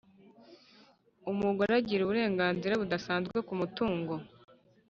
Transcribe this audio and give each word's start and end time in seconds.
umugore 1.31 1.71
agira 1.79 2.01
uburenganzira 2.03 2.79
budasanzwe 2.81 3.37
k’umutungo 3.47 4.13